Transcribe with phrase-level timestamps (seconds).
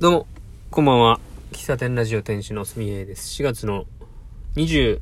[0.00, 0.26] どうも、
[0.70, 1.20] こんばんは。
[1.52, 3.42] 喫茶店ラジオ店主のすみえです。
[3.42, 3.84] 4月の
[4.56, 4.98] 26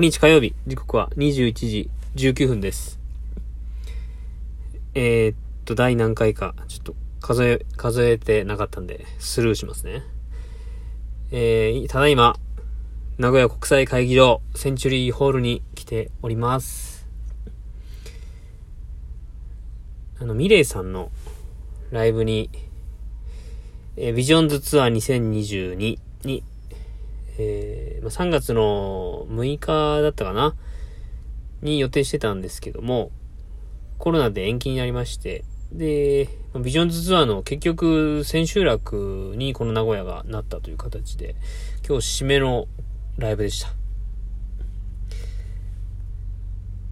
[0.00, 2.98] 日火曜日、時刻は21時19分です。
[4.94, 5.36] えー、っ
[5.66, 10.02] と、第何回か、ちょっと数え、数えてなかったんで、スルーしますね。
[11.30, 12.34] えー、ただいま、
[13.18, 17.06] 名古屋国際会議場、センチュリーホールに来ております。
[20.18, 21.10] あの、ミレイさんの
[21.90, 22.48] ライブに、
[24.00, 26.44] えービジョンズツアー2022に、
[27.36, 30.54] えーまあ、3月の6日だったかな？
[31.62, 33.10] に予定してたんですけども、
[33.98, 36.28] コロナで延期になりまして、で、
[36.62, 41.34] ビジョンズツアーの結局千秋楽にこの名古屋がなったという形で、
[41.84, 42.68] 今日締めの
[43.16, 43.74] ライブでした。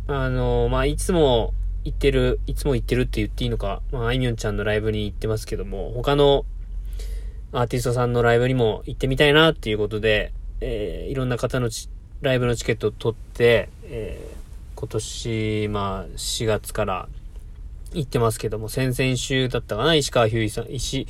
[0.08, 6.44] あの、まあ、いつも行ってる、いつも行ってるって言っていいのか、まあ、あいみょんちゃんのライブに行ってますけども、他の
[7.52, 11.70] アーティストさんのライブにも行ってみたいなっていうことで、えーいろんな方の
[12.20, 14.36] ライブのチケットを取って、えー
[14.78, 17.08] 今年、まあ、4月から
[17.94, 21.06] 行ってますけども、先々週だったかな、石川ひゅういさん、石、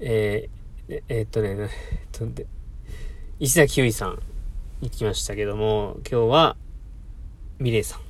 [0.00, 1.68] えーええーっとね、えっ
[2.10, 2.46] とで
[3.38, 4.18] 石崎ひゅういさん
[4.82, 6.56] 行きましたけども、今日は、
[7.60, 8.00] ミレイさん。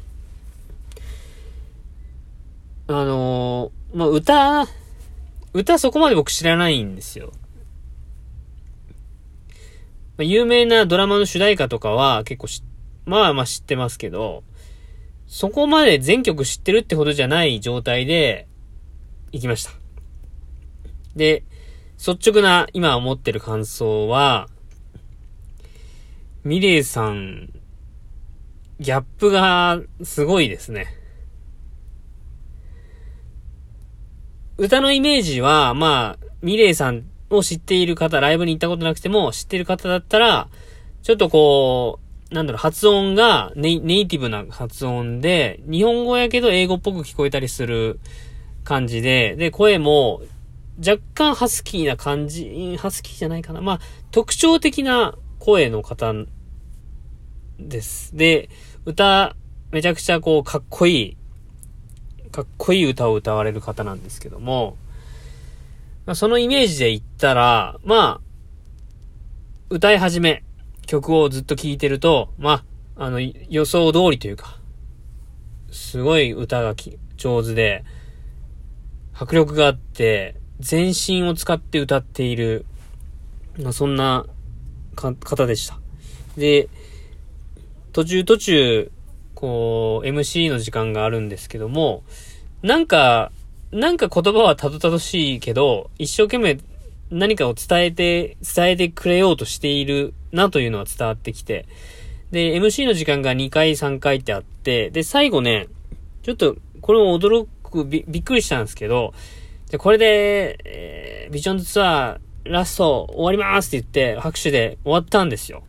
[2.89, 4.67] あのーまあ、歌、
[5.53, 7.33] 歌そこまで僕知らないんですよ。
[10.17, 12.63] まあ有名なドラマの主題歌とかは結構し、
[13.05, 14.45] まあまあ知ってますけど、
[15.27, 18.49] そこまで全曲知ってるってほどじゃない状態で
[19.33, 19.73] 行きました。
[21.17, 21.45] で、
[21.99, 24.49] 率直な今思ってる感想は、
[26.45, 27.53] ミレイさん、
[28.79, 31.00] ギャップがすごいですね。
[34.61, 40.49] 歌のイメージは、まあ、ミレイさんを知っている方、ライブに行ったことなくても知ってる方だったら、
[41.03, 41.99] ちょっとこ
[42.31, 48.01] う、なんだろう、発音がネイネイティブな発音で、日本語やけど英語っぽく聞こえたりする
[48.63, 50.21] 感じで、で、声も
[50.79, 53.63] 若干ハスキーな感じ、ハスキーじゃないかな。
[53.63, 56.13] まあ、特徴的な声の方
[57.59, 58.15] です。
[58.15, 58.51] で、
[58.85, 59.37] 歌、
[59.71, 61.17] めちゃくちゃこう、かっこいい、
[62.33, 64.77] かっこいい歌を歌われる方なんですけども、
[66.07, 68.21] まあ、そのイメージで言ったら、まあ、
[69.69, 70.45] 歌い始め、
[70.87, 72.65] 曲をずっと聴いてると、ま
[72.97, 74.59] あ、あの、予想通りというか、
[75.71, 76.75] すごい歌が
[77.17, 77.85] 上手で、
[79.13, 82.65] 迫力があって、全身を使って歌っている、
[83.61, 84.27] まあ、そんな
[84.97, 85.79] 方でした。
[86.37, 86.69] で、
[87.93, 88.93] 途中途中、
[89.41, 92.03] こう、MC の時間があるんですけども、
[92.63, 93.33] なんか、
[93.73, 96.59] なんか言葉はたどたどしいけど、一生懸命
[97.11, 101.67] 何かを伝えて、伝えてくれようとしているなというのは伝わってきて、
[102.31, 105.69] で、MC の時間が2回3回ってあって、で、最後ね、
[106.23, 109.15] ちょっと、これも驚く、びっくりしたんですけど、
[109.71, 115.63] で、これで、えービジョンズツアー、ラスト終わりますって言って、拍手で終わったんですよ。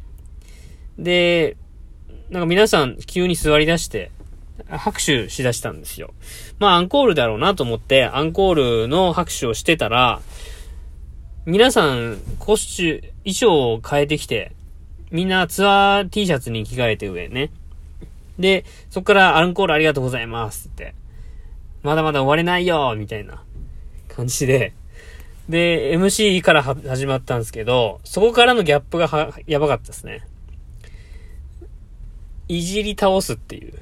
[0.98, 1.56] で、
[2.32, 4.10] なんか皆さん急に座り出して、
[4.70, 6.14] 拍手しだしたんですよ。
[6.60, 10.22] まあアンコールだろうなと思って、アンコールの拍手をしてたら、
[11.46, 14.54] 皆さんコスチュ、衣装を変えてきて、
[15.12, 17.52] みんなツアー T シャツに着替えて上ね。
[18.40, 20.96] で、そこからアンコールありがとうございますって、
[21.84, 23.44] まだまだ終われないよみたいな
[24.08, 24.72] 感じで、
[25.50, 30.26] で、MC から始まったんですけど、そこからのギャップが、やばかったですね。
[32.58, 33.74] いじり倒すっていう。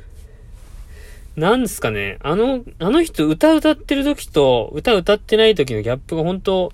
[1.35, 6.71] なんですかね、あの、あの人歌歌ってる時と歌歌ってない時のギャップが本当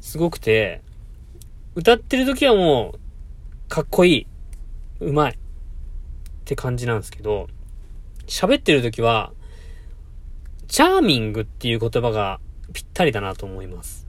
[0.00, 0.82] すごくて、
[1.74, 2.98] 歌ってる時はもう、
[3.70, 4.26] かっこいい。
[5.00, 5.32] うまい。
[5.32, 5.36] っ
[6.44, 7.48] て感じなんですけど、
[8.26, 9.32] 喋ってる時は、
[10.68, 12.40] チャーミングっていう言葉が
[12.74, 14.06] ぴったりだなと思います。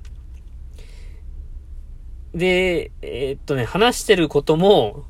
[2.34, 5.06] で、えーっとね、話してることも、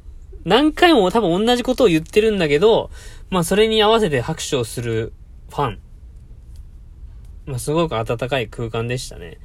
[0.46, 2.90] 何回も多分同じことを言ってるんだけど、
[3.30, 5.14] まあそれに合わせて拍手をする
[5.50, 5.80] ファン。
[7.46, 9.38] まあすごく温かい空間でしたね。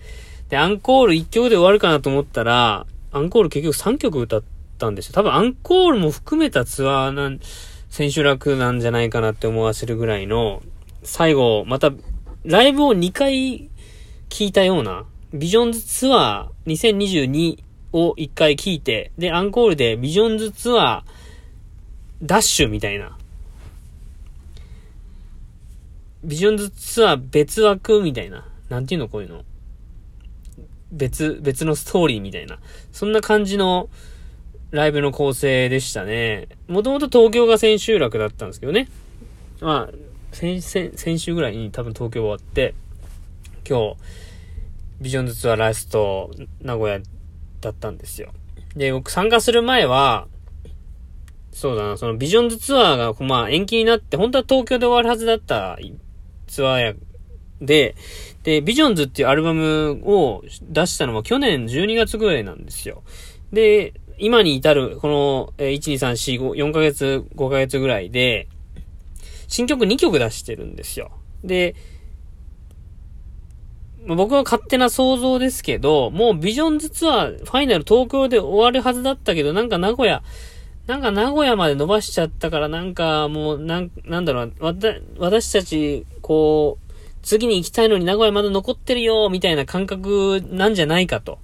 [0.48, 4.42] で、アンコール1曲で終わるかなと思ったら、アンコール結局3曲歌っ
[4.78, 5.12] たんですよ。
[5.14, 7.40] 多分アンコールも含めたツアーなん、
[7.90, 10.62] 千秋楽なんじゃないかなって思わせるぐらいの、
[11.02, 11.92] 最後、また、
[12.44, 13.70] ライブを2回
[14.28, 17.58] 聞いたような、ビジョンズツアー2022
[17.92, 21.18] を1回聞いて、で、アンコールでビジョンズツアー
[22.22, 23.16] ダッシュみたいな。
[26.24, 28.46] ビジョンズツアー別枠みたいな。
[28.68, 29.44] なんていうのこういうの。
[30.92, 32.58] 別、別のストーリーみたいな、
[32.92, 33.88] そんな感じの
[34.70, 36.48] ライブの構成でしたね。
[36.66, 38.88] もともと東京が千秋楽だったんですけどね。
[39.60, 39.94] まあ、
[40.32, 42.74] 先、先、先週ぐらいに多分東京終わって、
[43.68, 43.96] 今日、
[45.00, 46.30] ビジョンズツアーラスト、
[46.62, 47.00] 名古屋
[47.60, 48.32] だったんですよ。
[48.74, 50.26] で、僕参加する前は、
[51.52, 55.78] そうだな、そのビジョンズツアーが、まあ延期になって、本当は東京で終わるはずだった
[56.46, 56.94] ツアーや、
[57.60, 57.96] で、
[58.44, 63.02] で、ビジョンズっていうアルバムを出したのは去年12月ぐらいなんですよ。
[63.52, 68.48] で、今に至る、この、え1、2、3、4、5、4ヶ月、5ヶ月ぐらいで、
[69.48, 71.10] 新曲2曲出してるんですよ。
[71.42, 71.74] で、
[74.16, 80.22] 僕は勝手な想像ですけど、もうビジョンズツアー、ファイナル東京で終わるはずだったけど、なんか名古屋、
[80.86, 91.38] なんか名古屋まで伸ばしちゃったから、なんかもう、なん、なんだろう、わた、私たち、こう、次に行きたいのに名古屋まだ残ってるよ、みたいな感覚なんじゃないかと。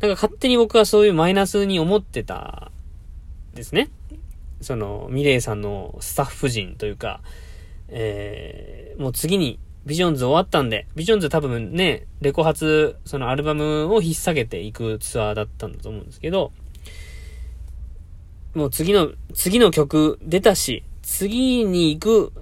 [0.00, 2.72] なんか勝手に僕はそういうマイナスに思ってた、
[3.54, 3.90] ですね。
[4.60, 7.20] その、ミレイさんのスタッフ陣というか、
[7.88, 16.52] えー、もう次にビジョンズ終わったんで、ビジョンズ多分ね、レコ発、そのアルバムを引っ提げていくツアーだったんだと思うんですけど、
[18.52, 22.32] もう次の、次の曲出たし、次に行く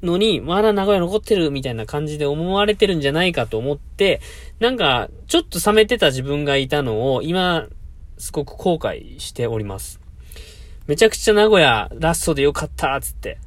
[0.00, 4.20] のに、まだ名古屋残ってるみたいな感じで思われてるんじゃないかと思って、
[4.60, 7.66] なんか、ちょっと冷めてた自分がいたのを、今、
[8.16, 10.00] すごく後悔しております。
[10.86, 13.38] めちゃくちゃ名古屋ラストでよかったつって。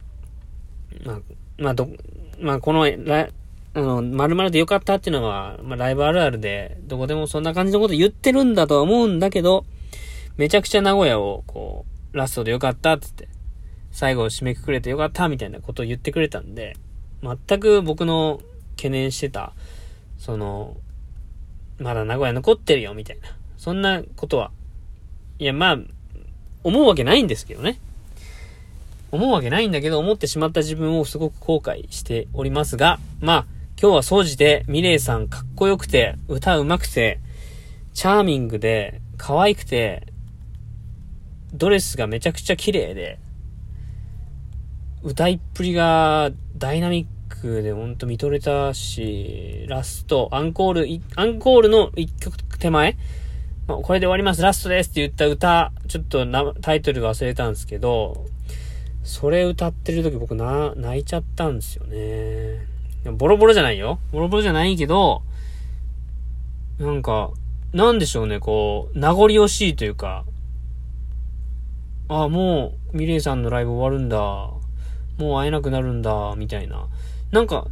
[1.06, 1.20] まあ、
[1.58, 1.88] まあ、ど、
[2.42, 3.30] まあ、この、ら、
[3.74, 9.66] あの、〇〇でよかったっていうのは、まあ、ライブあるあるで、どこでもそんな感じのこと言ってるんだとは思うんだけど、
[10.38, 13.40] めちゃくちゃ名古屋を、こう、ラストでよかったって言って、
[13.92, 16.76] 最後を締めくくれてよかったみたいなことを言ってくれたんで、
[17.22, 18.40] 全く僕の
[18.76, 19.54] 懸念してた、
[20.18, 20.78] その、
[21.80, 24.52] まだ名古屋残ってるよみたいな、そんなことは、
[25.38, 25.78] いや、まあ、
[26.64, 27.80] 思うわけないんですけどね。
[29.12, 33.46] 思うわけないんだけど、思ってしまった自分をすごく後悔しておりますが、まあ、
[33.82, 37.20] 今日は掃除で、ミレイさんかっこよくて、歌うまくて、
[37.94, 40.08] チャーミングで、可愛くて、
[41.54, 43.20] ドレスがめちゃくちゃ綺麗で、
[45.02, 52.98] 歌いっぷりがダイナミックでほんと見とれたし、ラスト、アンコール、アンコールの一曲手前、
[53.66, 56.26] まあ、これで終わります、ラストですって言った歌、ちょっと
[56.62, 58.26] タイトルが忘れたんですけど、
[59.10, 62.68] それ歌ってる時僕な、泣いちゃったんですよね。
[63.18, 63.98] ボロボロじゃないよ。
[64.12, 65.24] ボロボロじゃないけど、
[66.78, 67.32] なんか、
[67.74, 70.26] なんでしょうね、こう、名残惜しいというか、
[72.08, 74.18] ああ、もう、ミレイさんのライブ終わるんだ。
[75.18, 76.86] もう会えなくなるんだ、みたいな。
[77.32, 77.66] なんか、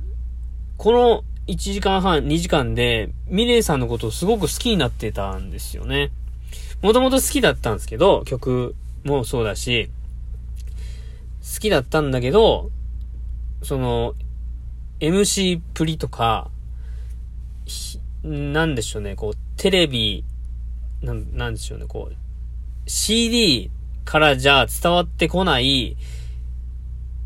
[0.77, 6.09] この1時間半、2時間で、ミレイさんのことをすごく好きになってたんですよね。
[6.81, 8.73] もともと好きだったんですけど、曲
[9.03, 9.91] もそうだし、
[11.53, 12.71] 好きだったんだけど、
[13.63, 14.15] その、
[14.99, 16.49] MC プリとか、
[18.23, 20.23] なんでしょうね、こう、テレビ、
[21.01, 22.15] なん、なんでしょうね、こう、
[22.89, 23.71] CD
[24.05, 25.95] からじゃ伝わってこない、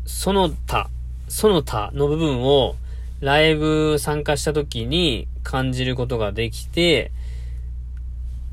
[0.04, 0.90] その他、
[1.28, 2.76] その他の部分を、
[3.20, 7.12] ライブ参加した時に感じることができて、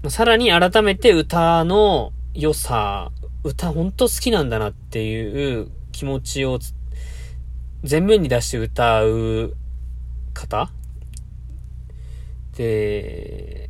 [0.08, 3.12] さらに改めて歌の良さ
[3.44, 6.60] 歌ほんと好きなんだなっていう気持ちを
[7.84, 9.56] 全面に出して歌う
[10.34, 10.70] 方？
[12.58, 13.70] で、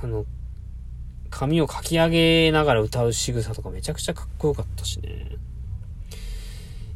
[0.00, 0.24] あの、
[1.30, 5.36] 髪をかき上げながら歌う仕草とかめちゃくちゃかっこよかったしね。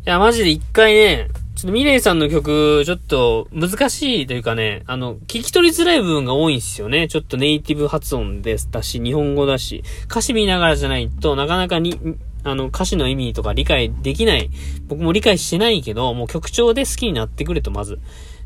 [0.07, 7.09] いや、マジで一回ね、ちょっとミレイさんの曲、ちょっと難しいというかね、あの、聞き取りづらい部分が多いんですよね。
[7.09, 11.99] ちょっとネイティブ発音ですだし、日本語だし、歌詞見ながらじゃないとなかなかに、
[12.45, 14.49] あの、歌詞の意味とか理解できない。
[14.87, 17.99] 僕も理解してないけど、もう曲調で好きになってくれと、まず。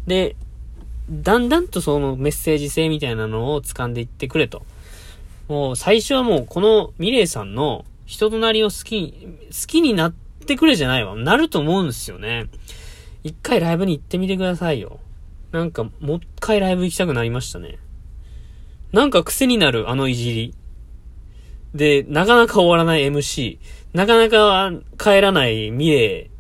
[0.07, 0.37] で、
[1.11, 4.63] だんだんとそのメッセージ性みたいなのを掴んでいってくれと。
[5.47, 11.15] もう最初はもうこのミレイさんの人となりを好き、好きになってってくれじゃないわ。
[11.17, 12.47] なると思うんですよね。
[13.23, 14.99] 一回ライブに行ってみてくださいよ。
[15.53, 17.79] なんか、もう一回ライブ行きたくなりましたね。
[18.93, 20.55] なんか癖になる、あのいじり。
[21.75, 23.59] で、なかなか終わらない MC。
[23.93, 26.31] なかなか帰らないミレ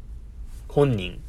[0.68, 1.20] 本人。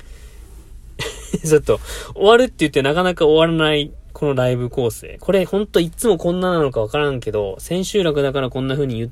[1.44, 1.80] ちょっと、
[2.16, 5.18] 終わるって言ってなかなか終わらないこのライブ構成。
[5.20, 9.12] これほんといつもこんななのかわからんけど、千秋楽だからこんな風に言う、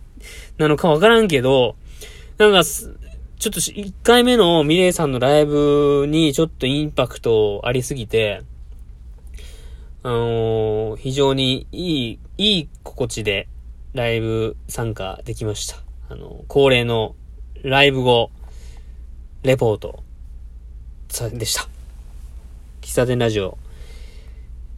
[0.58, 1.76] なのかわからんけど、
[2.38, 2.62] なんか、
[3.40, 8.42] ちょっと1回目のミレイさんのライブにちょっとインパクトありすぎて、
[10.04, 13.48] あのー、非常にいい、いい心地で
[13.94, 15.78] ライブ参加できました。
[16.10, 17.16] あの、恒例の
[17.64, 18.30] ライブ後、
[19.44, 20.04] レポート、
[21.08, 21.66] さ、でした。
[22.82, 23.58] 喫茶店ラジオ、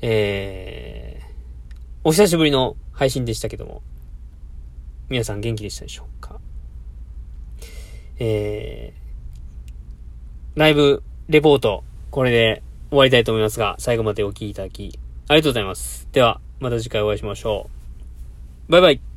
[0.02, 1.26] えー、
[2.04, 3.82] お久しぶりの配信でしたけども、
[5.10, 6.40] 皆さん元気でしたでしょうか？
[8.24, 12.62] えー、ライブ、レポート、これで
[12.92, 16.08] 終わりたいと思いますが、最後までお聴きいただき、ありがとうございます。
[16.12, 17.68] では、また次回お会いしましょ
[18.70, 18.72] う。
[18.72, 19.11] バイバイ。